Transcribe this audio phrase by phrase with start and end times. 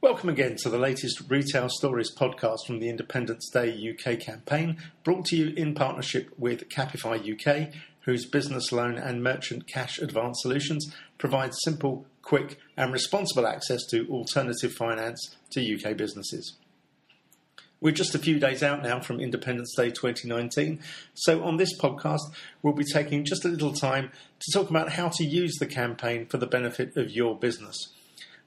[0.00, 5.24] Welcome again to the latest Retail Stories podcast from the Independents' Day UK campaign, brought
[5.26, 10.92] to you in partnership with Capify UK, whose business loan and merchant cash advance solutions
[11.18, 16.54] provide simple, quick, and responsible access to alternative finance to UK businesses.
[17.80, 20.80] We're just a few days out now from Independents' Day 2019,
[21.14, 22.22] so on this podcast,
[22.62, 26.26] we'll be taking just a little time to talk about how to use the campaign
[26.26, 27.92] for the benefit of your business.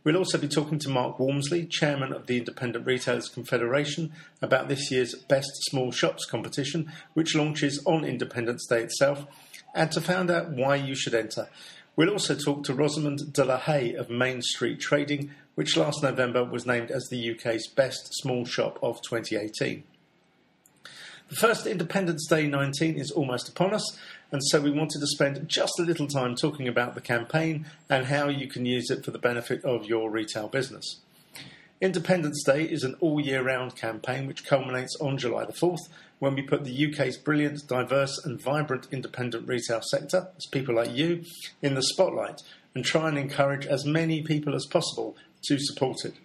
[0.04, 4.12] We'll also be talking to Mark Walmsley, Chairman of the Independent Retailers Confederation,
[4.42, 9.26] about this year's Best Small Shops competition, which launches on Independents' Day itself,
[9.74, 11.48] and to find out why you should enter.
[12.00, 16.66] We'll also talk to Rosamund De La Hey of Mainstreet Trading, which last November was
[16.66, 19.84] named as the UK's Best Small Shop of 2018.
[21.28, 24.00] The first Independents' Day 19 is almost upon us,
[24.32, 28.06] and so we wanted to spend just a little time talking about the campaign and
[28.06, 31.02] how you can use it for the benefit of your retail business.
[31.82, 35.88] Independents' Day is an all year round campaign which culminates on July the 4th
[36.20, 40.94] when we put the UK's brilliant, diverse, and vibrant independent retail sector, as people like
[40.94, 41.24] you,
[41.62, 42.42] in the spotlight
[42.76, 46.16] and try and encourage as many people as possible to support it.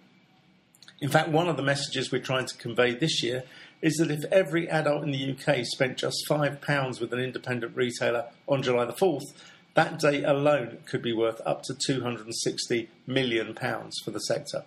[0.99, 3.43] In fact, one of the messages we're trying to convey this year
[3.81, 8.25] is that if every adult in the UK spent just £5 with an independent retailer
[8.45, 9.31] on July the 4th,
[9.75, 13.55] that day alone could be worth up to £260 million
[14.03, 14.65] for the sector.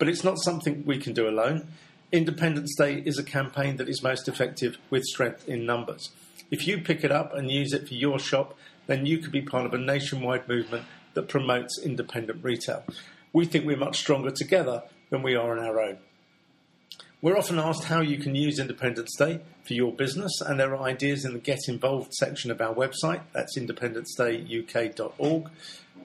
[0.00, 1.68] But it's not something we can do alone.
[2.10, 6.08] Independents' Day is a campaign that is most effective with strength in numbers.
[6.50, 8.56] If you pick it up and use it for your shop,
[8.86, 12.82] then you could be part of a nationwide movement that promotes independent retail.
[13.34, 15.98] We think we're much stronger together than we are on our own.
[17.20, 20.82] We're often asked how you can use Independents' Day for your business, and there are
[20.82, 23.20] ideas in the Get Involved section of our website.
[23.34, 25.50] That's independencedayuk.org.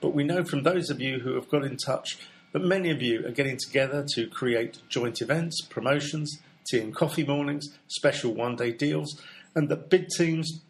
[0.01, 2.17] But we know from those of you who have got in touch
[2.55, 7.25] that many of you are getting together to create joint events, promotions, tea and coffee
[7.25, 9.21] mornings, special one day deals,
[9.55, 10.61] and that big teams,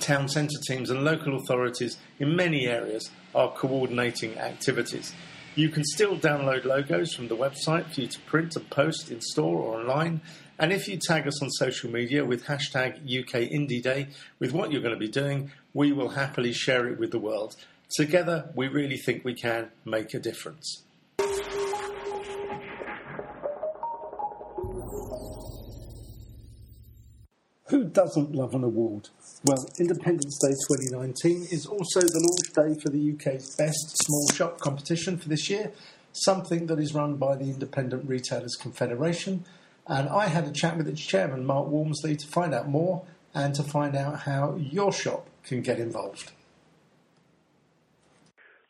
[0.00, 5.14] town centre teams, and local authorities in many areas are coordinating activities.
[5.54, 9.20] You can still download logos from the website for you to print and post in
[9.20, 10.22] store or online.
[10.58, 14.08] And if you tag us on social media with hashtag UK Indie Day
[14.40, 17.54] with what you're going to be doing, we will happily share it with the world.
[17.96, 20.82] Together, we really think we can make a difference.
[27.72, 29.08] Who doesn't love an award?
[29.44, 30.52] Well, Independents' Day
[30.90, 35.48] 2019 is also the launch day for the UK's best small shop competition for this
[35.48, 35.72] year,
[36.12, 39.46] something that is run by the Independent Retailers Confederation.
[39.86, 43.54] And I had a chat with its chairman, Mark Walmsley, to find out more and
[43.54, 46.30] to find out how your shop can get involved.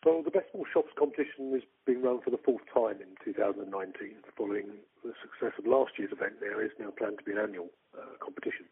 [0.07, 4.15] Well, the Best Small Shops competition is being run for the fourth time in 2019,
[4.39, 4.67] following
[5.03, 6.35] the success of last year's event.
[6.39, 8.67] There is now planned to be an annual uh, competition.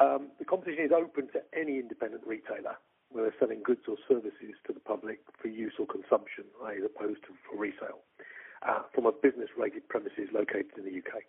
[0.00, 2.76] Um, the competition is open to any independent retailer,
[3.10, 7.34] whether selling goods or services to the public for use or consumption, as opposed to
[7.46, 8.02] for resale,
[8.66, 11.22] uh, from a business-rated premises located in the UK.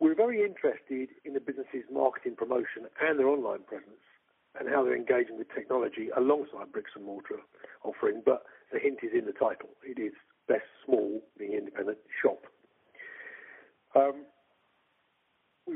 [0.00, 4.04] We're very interested in the business's marketing promotion and their online presence
[4.58, 7.40] and how they're engaging with technology alongside bricks and mortar
[7.84, 9.70] offering, but the hint is in the title.
[9.82, 10.12] It is
[10.46, 12.44] best small, being independent shop.
[13.96, 14.26] Um,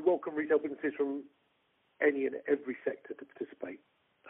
[0.08, 1.22] welcome retail businesses from
[2.00, 3.78] any and every sector to participate.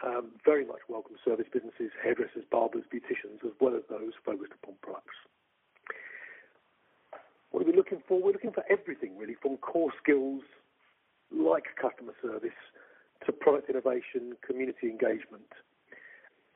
[0.03, 4.75] Um, very much welcome service businesses, hairdressers, barbers, beauticians, as well as those focused upon
[4.81, 5.15] products.
[7.51, 8.21] What are we looking for?
[8.21, 10.43] We're looking for everything really, from core skills
[11.31, 12.59] like customer service
[13.25, 15.47] to product innovation, community engagement,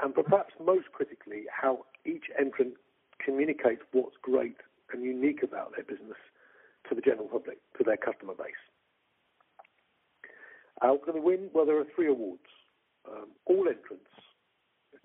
[0.03, 2.73] and perhaps most critically, how each entrant
[3.23, 4.57] communicates what's great
[4.91, 6.19] and unique about their business
[6.89, 8.59] to the general public, to their customer base.
[10.83, 11.49] How can we win?
[11.53, 12.43] Well, there are three awards.
[13.07, 14.11] Um, all entrants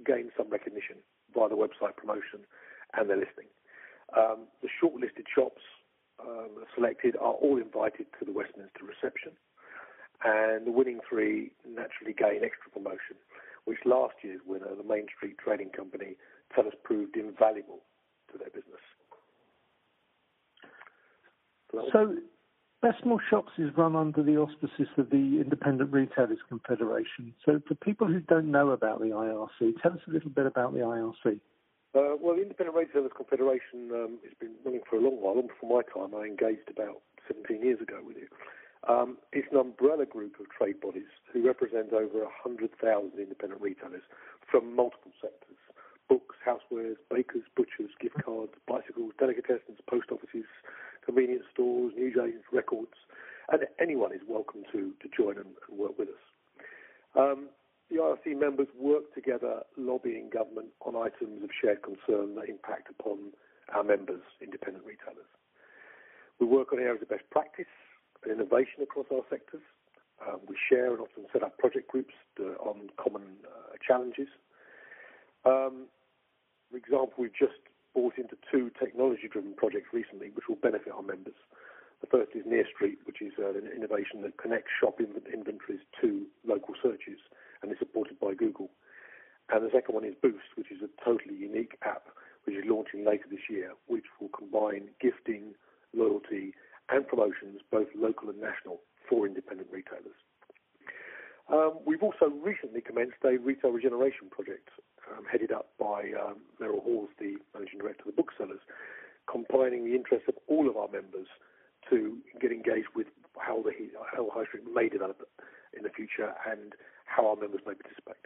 [0.05, 0.97] gain some recognition
[1.33, 2.43] via the website promotion
[2.95, 3.47] and their listing.
[4.17, 5.63] Um, the shortlisted shops
[6.19, 9.33] um, selected are all invited to the Westminster reception,
[10.25, 13.15] and the winning three naturally gain extra promotion,
[13.65, 16.17] which last year's winner, the Mainstreet Trading Company,
[16.55, 17.83] tell us proved invaluable
[18.33, 18.83] to their business.
[21.71, 22.17] So,
[23.03, 27.35] Small Shops is run under the auspices of the Independent Retailers Confederation.
[27.45, 30.75] So, for people who don't know about the IRC, tell us a little bit about
[30.75, 31.41] the IRC.
[31.95, 35.35] Uh, well, the Independent Retailers Confederation um, has been running for a long while.
[35.35, 38.29] Long before my time, I engaged about 17 years ago with it.
[38.87, 42.71] Um, it's an umbrella group of trade bodies who represent over 100,000
[43.19, 44.03] independent retailers
[44.51, 45.59] from multiple sectors
[46.09, 50.49] books, housewares, bakers, butchers, gift cards, bicycles, delicatessens, post offices,
[51.09, 52.93] convenience stores, news agents, records,
[53.51, 56.25] and anyone is welcome to, to join and, and work with us.
[57.17, 57.49] Um,
[57.89, 63.33] the IRC members work together lobbying government on items of shared concern that impact upon
[63.75, 65.25] our members, independent retailers.
[66.39, 67.73] We work on areas of best practice
[68.23, 69.65] and innovation across our sectors.
[70.21, 74.29] Um, we share and often set up project groups to, on common uh, challenges.
[75.47, 75.89] Um,
[76.71, 77.65] for example, we've just
[77.99, 81.35] bought into two technology-driven projects recently, which will benefit our members.
[82.01, 86.75] The first is NearSt, which is uh, an innovation that connects shop inventories to local
[86.81, 87.19] searches
[87.61, 88.71] and is supported by Google.
[89.51, 92.07] And the second one is Boost, which is a totally unique app
[92.45, 95.59] which is launching later this year, which will combine gifting,
[95.93, 96.55] loyalty,
[96.89, 98.79] and promotions, both local and national,
[99.09, 100.17] for independent retailers.
[101.53, 104.69] Um, we've also recently commenced a retail regeneration project
[105.17, 108.61] um, headed up by um, Meryl Halls, the managing director of the booksellers,
[109.31, 111.27] combining the interests of all of our members
[111.91, 113.07] to get engaged with
[113.39, 113.73] how the
[114.11, 115.29] how High Street may develop
[115.77, 116.75] in the future and
[117.05, 118.21] how our members may participate.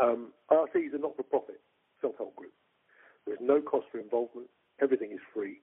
[0.00, 1.60] Um, IRC is a not-for-profit
[2.00, 2.52] self-help group.
[3.26, 4.48] There is no cost for involvement.
[4.80, 5.60] Everything is free,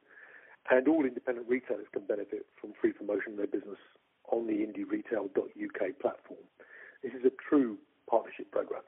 [0.69, 3.79] and all independent retailers can benefit from free promotion of their business
[4.31, 6.45] on the indieretail.uk platform.
[7.01, 7.77] This is a true
[8.09, 8.81] partnership program.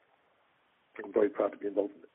[1.02, 2.10] I'm very proud to be involved in it.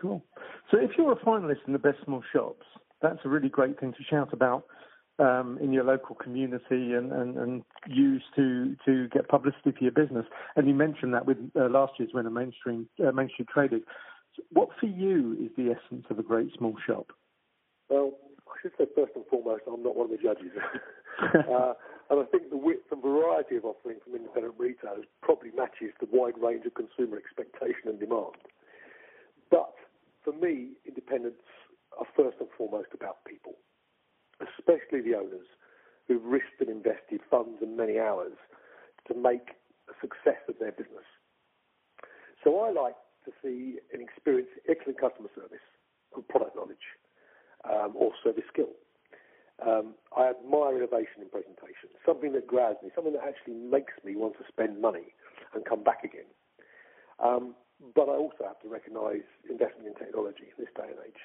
[0.00, 0.22] Cool.
[0.70, 2.66] So if you're a finalist in the Best Small Shops,
[3.02, 4.64] that's a really great thing to shout about
[5.18, 9.92] um, in your local community and, and, and use to, to get publicity for your
[9.92, 10.26] business.
[10.56, 13.82] And you mentioned that with uh, last year's winner, Mainstream, uh, Mainstream Traders.
[14.50, 17.12] What for you is the essence of a great small shop?
[17.88, 18.12] Well,
[18.48, 20.52] I should say first and foremost, I'm not one of the judges.
[21.34, 21.74] uh,
[22.08, 26.08] and I think the width and variety of offering from independent retailers probably matches the
[26.10, 28.40] wide range of consumer expectation and demand.
[29.50, 29.74] But
[30.24, 31.42] for me, independents
[31.98, 33.54] are first and foremost about people
[34.40, 35.46] especially the owners
[36.08, 38.34] who've risked and invested funds and many hours
[39.08, 41.06] to make a success of their business.
[42.42, 45.64] So I like to see and experience excellent customer service
[46.16, 46.86] and product knowledge
[47.68, 48.72] um, or service skill.
[49.60, 54.16] Um, I admire innovation in presentation, something that grabs me, something that actually makes me
[54.16, 55.12] want to spend money
[55.54, 56.24] and come back again.
[57.22, 57.54] Um,
[57.94, 61.22] but I also have to recognise investment in technology in this day and age.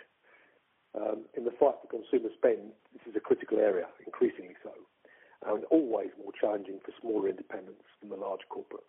[0.95, 4.71] Um, in the fight for consumer spend, this is a critical area, increasingly so,
[5.51, 8.87] and always more challenging for smaller independents than the large corporate.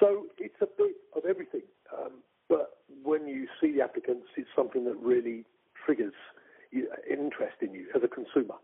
[0.00, 1.68] So it's a bit of everything.
[1.92, 5.44] Um, but when you see the applicants, it's something that really
[5.84, 6.14] triggers
[6.72, 8.56] interest in you as a consumer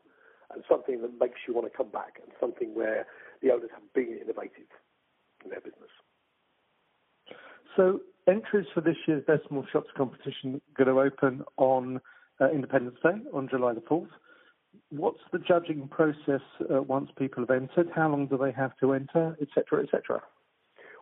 [0.55, 3.07] and something that makes you want to come back and something where
[3.43, 4.69] the owners have been innovative
[5.45, 5.91] in their business.
[7.77, 12.01] So entries for this year's Best Small Shops competition going to open on
[12.41, 14.09] uh, Independents' Day on July the 4th.
[14.91, 16.43] What's the judging process
[16.73, 17.91] uh, once people have entered?
[17.95, 20.23] How long do they have to enter, etc., etc.?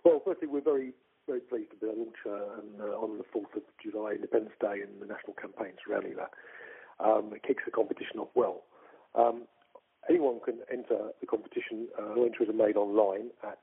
[0.04, 0.92] Well, firstly, we're very,
[1.26, 4.82] very pleased to be a launcher and, uh, on the 4th of July, Independents' Day,
[4.82, 6.30] and the national campaign surrounding that.
[7.00, 8.64] Um, it kicks the competition off well.
[9.14, 9.44] Um,
[10.08, 11.88] anyone can enter the competition.
[11.98, 13.58] Uh, entries are made online at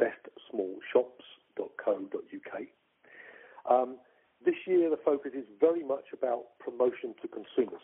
[0.00, 2.62] www.bestsmallshops.co.uk.
[3.70, 3.98] Um,
[4.44, 7.82] this year, the focus is very much about promotion to consumers.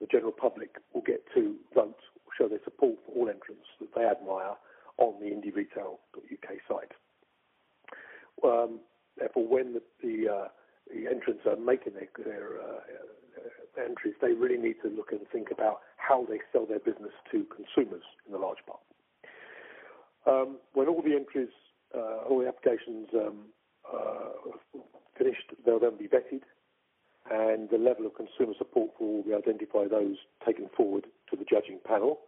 [0.00, 1.98] The general public will get to vote,
[2.36, 4.54] show their support for all entrants that they admire
[4.98, 6.92] on the indieretail.uk site.
[8.44, 8.80] Um,
[9.18, 10.48] therefore, when the, the, uh,
[10.92, 12.80] the, entrants are making their, their uh,
[13.82, 17.44] entries, they really need to look and think about how they sell their business to
[17.44, 18.80] consumers in the large part.
[20.26, 21.54] Um, when all the entries,
[21.94, 23.46] uh, all the applications um,
[23.86, 24.50] uh,
[25.16, 26.42] finished, they'll then be vetted,
[27.30, 31.78] and the level of consumer support will be identify those taken forward to the judging
[31.86, 32.18] panel,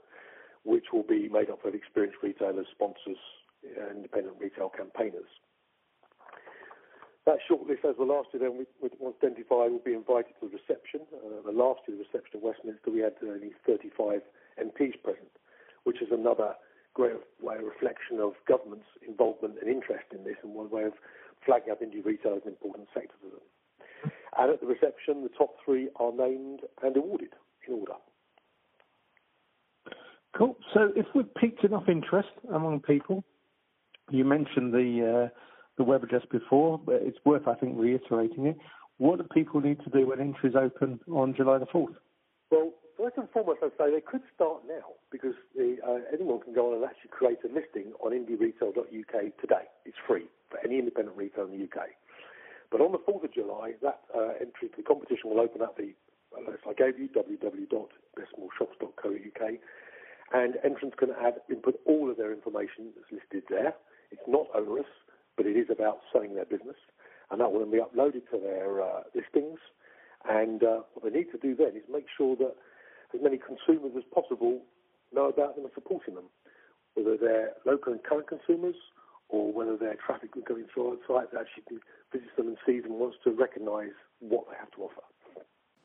[0.63, 3.19] which will be made up of experienced retailers, sponsors,
[3.67, 5.27] and independent retail campaigners.
[7.27, 8.67] That shortlist, as the last year, then,
[9.01, 11.01] once identified, will be invited to the reception.
[11.11, 14.23] Uh, the last year, the reception at Westminster, we had only 35
[14.63, 15.35] MPs present,
[15.83, 16.55] which is another
[16.95, 20.93] great way of reflection of government's involvement and interest in this, and one way of
[21.45, 24.13] flagging up indie retail as an important sector to them.
[24.39, 27.35] And at the reception, the top three are named and awarded
[27.69, 27.95] in order.
[30.37, 30.57] Cool.
[30.73, 33.23] So if we've piqued enough interest among people,
[34.11, 35.39] you mentioned the uh,
[35.77, 38.57] the web address before, but it's worth, I think, reiterating it.
[38.99, 41.97] What do people need to do when entries open on July the 4th?
[42.51, 46.55] Well, first and foremost, I'd say they could start now because the, uh, anyone can
[46.55, 49.65] go on and actually create a listing on indieretail.uk today.
[49.85, 51.89] It's free for any independent retailer in the UK.
[52.71, 55.77] But on the 4th of July, that uh, entry to the competition will open up
[55.77, 55.95] the
[56.43, 59.55] list I gave you, www.bestsmallshops.co.uk,
[60.33, 63.73] and entrants can add input all of their information that's listed there.
[64.11, 64.89] It's not onerous,
[65.37, 66.75] but it is about selling their business,
[67.31, 69.61] and that will then be uploaded to their uh, listings.
[70.29, 72.57] And uh, what they need to do then is make sure that
[73.15, 74.61] as many consumers as possible
[75.13, 76.25] know about them and supporting them,
[76.95, 78.75] whether they're local and current consumers
[79.29, 81.79] or whether they're traffic going through our site that actually
[82.13, 85.03] visits them and sees and wants to recognise what they have to offer.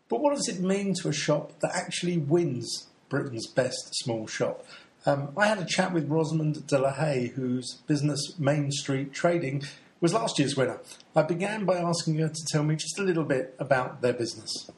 [0.10, 4.66] But what does it mean to a shop that actually wins Britain's best small shop?
[5.06, 9.64] Um, I had a chat with Rosamund De La Hey, whose business Mainstreet Trading
[10.02, 10.80] was last year's winner.
[11.16, 14.70] I began by asking her to tell me just a little bit about their business.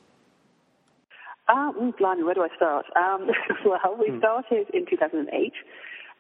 [1.52, 2.86] Um, blimey, where do I start?
[2.96, 3.28] Um,
[3.66, 4.20] well, we hmm.
[4.20, 5.54] started in 2008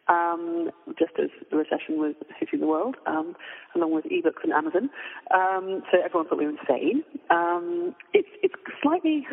[0.08, 3.36] um, just as the recession was hitting the world, um,
[3.76, 4.90] along with ebooks and Amazon.
[5.34, 7.04] Um, so everyone thought we were insane.
[7.30, 9.26] Um, it's, it's slightly,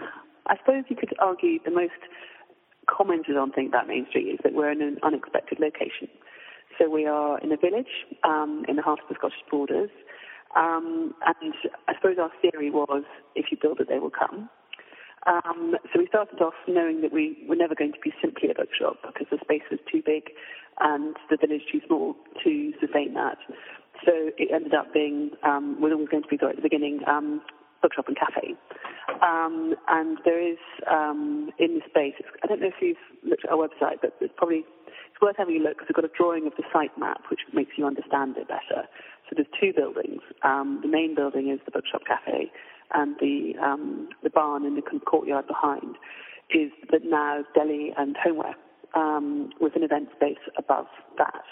[0.46, 1.98] I suppose you could argue, the most
[2.88, 6.08] commented on thing about Mainstreet is that we're in an unexpected location.
[6.78, 9.90] So we are in a village um, in the heart of the Scottish borders.
[10.56, 11.54] Um, and
[11.88, 14.48] I suppose our theory was if you build it, they will come.
[15.28, 18.54] Um, so we started off knowing that we were never going to be simply a
[18.54, 20.32] bookshop because the space was too big
[20.80, 23.36] and the village too small to sustain that.
[24.06, 27.42] So it ended up being, um, was always going to be, at the beginning, um,
[27.82, 28.54] bookshop and cafe.
[29.20, 30.58] Um, and there is,
[30.90, 34.32] um, in the space, I don't know if you've looked at our website, but it's
[34.36, 34.64] probably
[35.18, 37.40] it's worth having a look because we've got a drawing of the site map which
[37.52, 38.86] makes you understand it better.
[39.28, 40.22] So there's two buildings.
[40.42, 42.52] Um, the main building is the bookshop cafe,
[42.94, 45.96] and the um, the barn in the courtyard behind
[46.50, 48.54] is the now deli and homeware
[48.94, 50.86] um, with an event space above
[51.18, 51.44] that.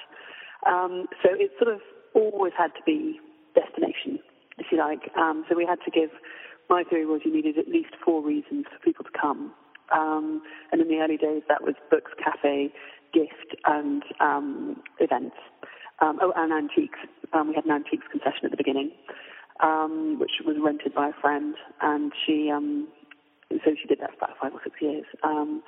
[0.67, 1.81] Um, so it sort of
[2.15, 3.21] always had to be
[3.55, 4.19] destination,
[4.59, 5.11] if you like.
[5.17, 6.11] Um, so we had to give.
[6.69, 9.53] My theory was you needed at least four reasons for people to come.
[9.95, 12.73] Um, and in the early days, that was books, cafe,
[13.15, 15.37] gift, and um, events.
[16.01, 16.99] Um, oh, and antiques.
[17.33, 18.91] Um, we had an antiques concession at the beginning
[19.63, 22.89] um, which was rented by a friend, and she um,
[23.51, 25.05] so she did that for about five or six years.
[25.23, 25.63] Um,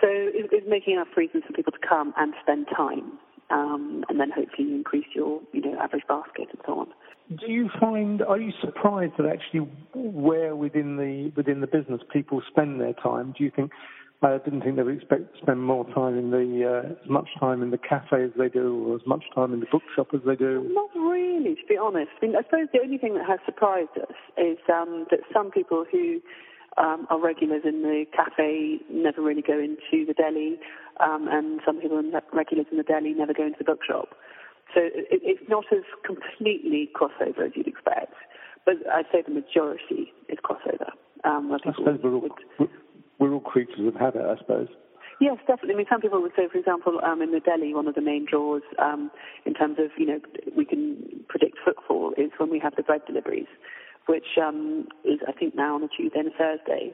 [0.00, 3.18] so it, it's making enough reasons for people to come and spend time,
[3.50, 6.86] um, and then hopefully you increase your you know average basket and so on.
[7.38, 8.22] Do you find?
[8.22, 13.34] Are you surprised that actually where within the within the business people spend their time?
[13.36, 13.70] Do you think
[14.22, 17.28] I didn't think they would expect to spend more time in the uh, as much
[17.38, 20.20] time in the cafe as they do, or as much time in the bookshop as
[20.26, 20.66] they do.
[20.72, 22.10] Not really, to be honest.
[22.22, 25.50] I mean, I suppose the only thing that has surprised us is um, that some
[25.50, 26.20] people who
[26.78, 30.58] um, are regulars in the cafe never really go into the deli,
[31.00, 34.16] um, and some people who are regulars in the deli never go into the bookshop.
[34.74, 38.14] So it, it's not as completely crossover as you'd expect,
[38.64, 40.90] but I'd say the majority is crossover.
[41.24, 42.28] Um, I suppose we're all,
[42.58, 42.70] would,
[43.24, 44.68] we're all creatures of habit, I suppose.
[45.20, 45.74] Yes, definitely.
[45.74, 48.02] I mean, some people would say, for example, um, in the deli, one of the
[48.02, 49.10] main draws um,
[49.46, 50.20] in terms of, you know,
[50.56, 53.46] we can predict footfall is when we have the bread deliveries,
[54.06, 56.92] which um, is, I think, now on a Tuesday and a Thursday.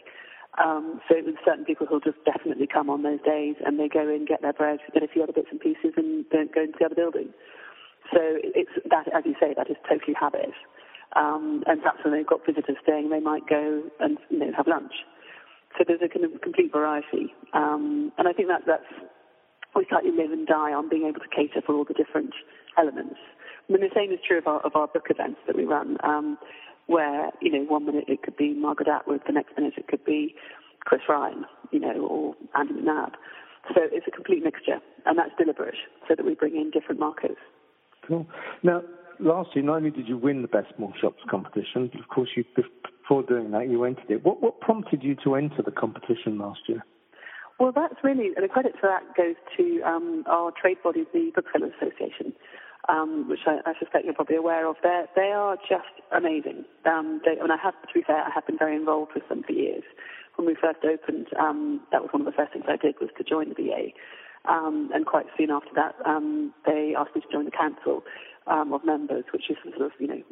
[0.63, 4.07] Um, so with certain people who'll just definitely come on those days and they go
[4.09, 6.77] in, get their bread, get a few other bits and pieces and don't go into
[6.79, 7.33] the other building.
[8.13, 10.53] So it's that, as you say, that is totally habit.
[11.17, 14.67] Um, and perhaps when they've got visitors staying, they might go and, you know, have
[14.67, 14.93] lunch.
[15.79, 17.33] So there's a kind of complete variety.
[17.55, 18.91] Um, and I think that that's,
[19.75, 22.35] we slightly live and die on being able to cater for all the different
[22.77, 23.17] elements.
[23.69, 25.97] I mean, the same is true of our, of our book events that we run,
[26.03, 26.39] um,
[26.87, 30.05] where, you know, one minute it could be Margaret Atwood, the next minute it could
[30.05, 30.35] be
[30.85, 33.13] Chris Ryan, you know, or Andy McNab.
[33.69, 35.77] So it's a complete mixture, and that's deliberate,
[36.09, 37.39] so that we bring in different markets.
[38.09, 38.27] Cool.
[38.65, 38.83] Now,
[39.21, 42.31] last year, not only did you win the Best Small Shops competition, but of course,
[42.37, 42.45] you
[43.11, 44.25] before doing that, you entered it.
[44.25, 46.85] What, what prompted you to enter the competition last year?
[47.59, 51.33] Well, that's really, and the credit for that goes to um, our trade body, the
[51.35, 52.33] Booksellers Association,
[52.89, 54.77] um, which I, I, suspect you're probably aware of.
[54.85, 56.65] They're, they are just amazing.
[56.87, 59.43] Um, they, and I have, to be fair, I have been very involved with them
[59.43, 59.83] for years.
[60.37, 63.11] When we first opened, um, that was one of the first things I did was
[63.19, 63.91] to join the BA.
[64.51, 68.05] Um, and quite soon after that, um, they asked me to join the council
[68.47, 70.23] of members, which is sort of, you know,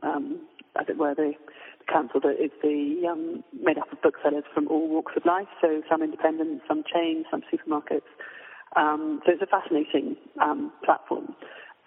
[0.78, 1.32] as it were, the
[1.90, 5.82] council that is the um, made up of booksellers from all walks of life, so
[5.88, 8.08] some independent, some chains, some supermarkets.
[8.76, 11.34] Um, so it's a fascinating um, platform.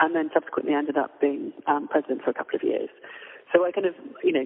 [0.01, 2.89] and then subsequently ended up being um, president for a couple of years.
[3.53, 4.45] So I kind of, you know,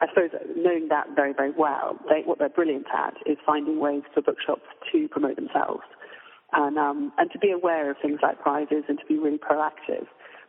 [0.00, 4.02] I suppose knowing that very, very well, they, what they're brilliant at is finding ways
[4.12, 5.82] for bookshops to promote themselves
[6.52, 10.06] and um, and to be aware of things like prizes and to be really proactive.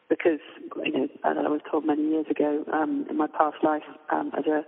[0.10, 0.40] Because
[0.86, 4.32] you know, as I was told many years ago um, in my past life um,
[4.38, 4.64] as a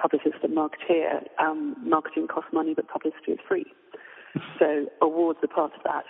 [0.00, 3.66] publicist and marketeer, um, marketing costs money, but publicity is free.
[4.58, 6.04] so awards are part of that.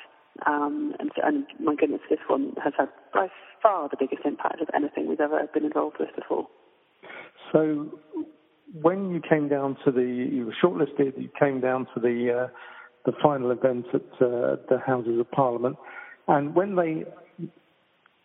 [0.47, 3.29] Um, and, and my goodness, this one has had by
[3.63, 6.49] far the biggest impact of anything we've ever been involved with before.
[7.53, 7.99] So,
[8.81, 12.49] when you came down to the, you were shortlisted, you came down to the uh,
[13.05, 15.77] the final event at uh, the Houses of Parliament,
[16.29, 17.05] and when they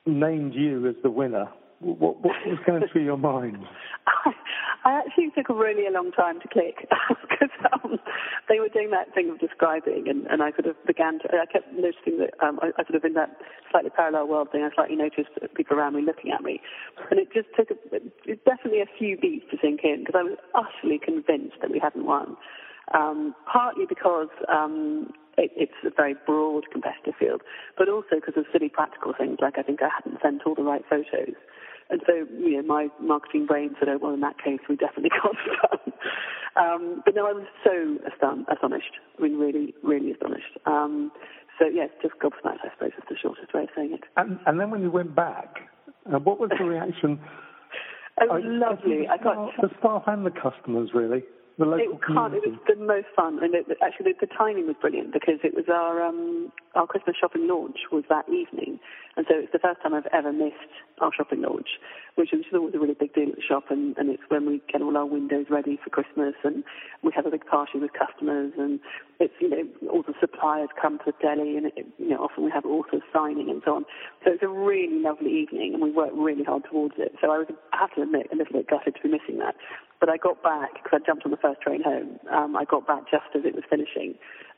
[0.07, 1.49] named you as the winner,
[1.79, 3.57] what, what was going through your mind?
[4.85, 6.87] I actually took a really a long time to click
[7.29, 7.99] because um,
[8.47, 11.27] they were doing that thing of describing, and, and I sort of began to.
[11.27, 13.35] I kept noticing that um, I, I sort of in that
[13.69, 14.63] slightly parallel world thing.
[14.63, 16.61] I slightly noticed people around me looking at me,
[17.11, 20.23] and it just took a, it, definitely a few beats to sink in because I
[20.23, 22.37] was utterly convinced that we hadn't won.
[22.93, 27.41] Um, partly because um, it, it's a very broad competitive field,
[27.77, 30.63] but also because of silly practical things like I think I hadn't sent all the
[30.63, 31.37] right photos.
[31.89, 35.11] And so, you know, my marketing brain said, oh, well, in that case, we definitely
[35.19, 35.93] stunned.
[36.57, 38.93] Um, but no, I was so astonished, astonished.
[39.17, 40.57] I mean, really, really astonished.
[40.65, 41.11] Um,
[41.59, 44.03] so, yes, just gobsmacked, I suppose, is the shortest way of saying it.
[44.17, 45.59] And, and then when you went back,
[46.13, 47.19] uh, what was the reaction?
[48.21, 49.07] it was I, lovely.
[49.07, 51.23] I got the staff and the customers, really.
[51.57, 54.67] The local it, can't, it was the most fun, and it, actually the, the, timing
[54.67, 58.79] was brilliant because it was our um, our Christmas shopping launch was that evening,
[59.17, 61.81] and so it's the first time I've ever missed our shopping launch,
[62.15, 64.61] which is always a really big deal at the shop, and, and it's when we
[64.71, 66.63] get all our windows ready for Christmas, and
[67.01, 68.79] we have a big party with customers, and
[69.19, 72.45] it's you know all the suppliers come to the deli, and it, you know often
[72.45, 73.85] we have authors signing and so on.
[74.23, 77.13] So it's a really lovely evening, and we worked really hard towards it.
[77.19, 79.55] So I was, I have to admit, a little bit gutted to be missing that.
[79.99, 82.19] But I got back because I jumped on the first train home.
[82.29, 84.13] Um, I got back just as it was finishing,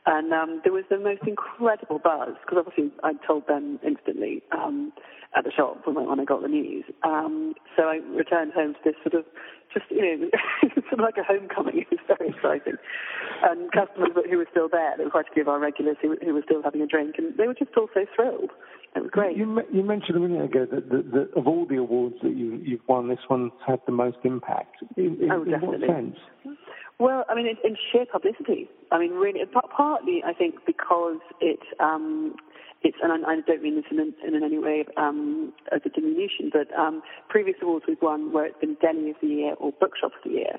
[0.06, 4.92] and um, there was the most incredible buzz because obviously I told them instantly um,
[5.36, 6.84] at the shop when I, when I got the news.
[7.04, 9.24] Um, so I returned home to this sort of
[9.72, 10.30] just you know
[10.74, 11.84] sort of like a homecoming.
[11.90, 12.78] It was very exciting,
[13.42, 14.94] and customers who were still there.
[14.96, 17.16] There were quite a few of our regulars who, who were still having a drink,
[17.18, 18.50] and they were just all so thrilled.
[18.96, 19.36] It was great.
[19.36, 22.60] You, you mentioned a minute ago that, that, that, of all the awards that you,
[22.64, 24.82] you've won, this one's had the most impact.
[24.96, 25.86] In, in, oh, definitely.
[25.86, 26.16] In what sense?
[27.00, 28.68] Well, I mean, in, in sheer publicity.
[28.92, 29.40] I mean, really,
[29.74, 32.36] partly I think because it um,
[32.82, 36.50] it's, and I, I, don't mean this in, in any way um, as a diminution,
[36.52, 40.12] but um, previous awards we've won where it's been Deli of the Year or Bookshop
[40.12, 40.56] of the Year,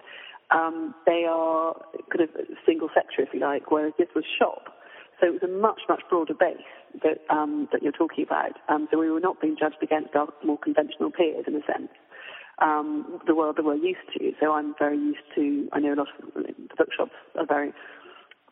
[0.51, 1.75] um, they are
[2.11, 2.29] kind of
[2.65, 4.73] single sector, if you like, whereas this was shop.
[5.19, 6.57] So it was a much, much broader base
[7.03, 8.53] that, um, that you're talking about.
[8.69, 11.89] Um, so we were not being judged against our more conventional peers in a sense.
[12.59, 14.31] Um, the world that we're used to.
[14.39, 17.73] So I'm very used to, I know a lot of the bookshops are very,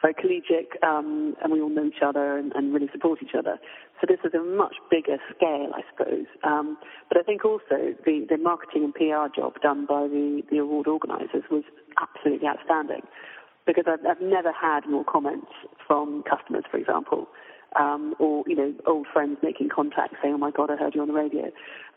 [0.02, 3.58] very collegiate, um, and we all know each other and, and, really support each other.
[4.00, 6.26] So this is a much bigger scale, I suppose.
[6.44, 10.58] Um, but I think also the, the marketing and PR job done by the, the
[10.58, 11.64] award organisers was
[12.02, 13.02] absolutely outstanding
[13.68, 15.52] because I've, I've never had more comments
[15.86, 17.28] from customers, for example,
[17.78, 21.02] um, or you know old friends making contact saying, "Oh my God, I heard you
[21.02, 21.52] on the radio."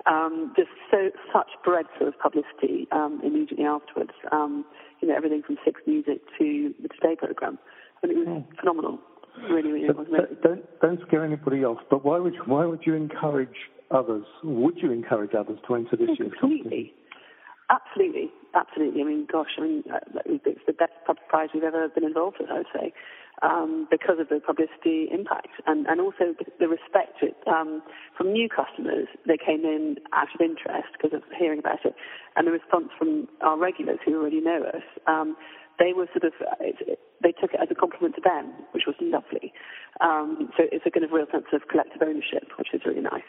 [0.06, 4.12] Um, just so such breadth of publicity um, immediately afterwards.
[4.30, 4.64] Um,
[5.00, 7.58] you know everything from Six Music to the Today program,
[8.02, 8.44] and it was mm.
[8.58, 8.98] phenomenal.
[9.50, 10.06] Really, really so, was.
[10.42, 11.78] Don't don't scare anybody off.
[11.90, 14.24] But why would why would you encourage others?
[14.44, 16.90] Would you encourage others to enter this year's competition?
[17.70, 19.00] Absolutely, absolutely.
[19.00, 20.92] I mean, gosh, I mean, uh, it's the best
[21.28, 22.92] prize we've ever been involved with, I would say,
[23.40, 27.82] um, because of the publicity impact and, and also the respect um,
[28.16, 29.08] from new customers.
[29.26, 31.94] They came in out of interest because of hearing about it,
[32.36, 34.84] and the response from our regulars who already know us.
[35.06, 35.36] Um,
[35.78, 36.32] they were sort of
[37.22, 39.52] they took it as a compliment to them, which was lovely.
[40.00, 43.26] Um, so it's a kind of real sense of collective ownership, which is really nice.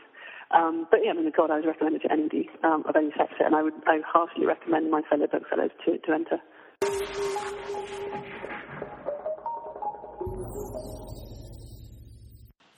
[0.52, 3.10] Um, but yeah, I mean, God, I would recommend it to anybody um, of any
[3.18, 7.23] sector, and I would I heartily recommend my fellow booksellers to, to enter.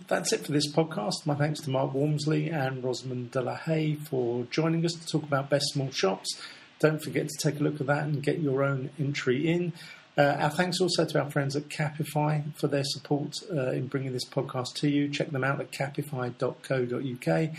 [0.07, 1.25] That's it for this podcast.
[1.25, 5.23] My thanks to Mark Walmsley and Rosamund De La Hey for joining us to talk
[5.23, 6.39] about best small shops.
[6.79, 9.73] Don't forget to take a look at that and get your own entry in.
[10.15, 14.13] Uh, our thanks also to our friends at Capify for their support uh, in bringing
[14.13, 15.09] this podcast to you.
[15.09, 17.49] Check them out at capify.co.uk.